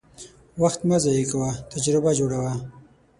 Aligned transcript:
وخت 0.61 0.79
مه 0.89 0.97
ضایع 1.03 1.25
کوه، 1.31 1.49
تجربه 1.71 2.11
جوړه 2.19 2.37
وه. 2.43 2.53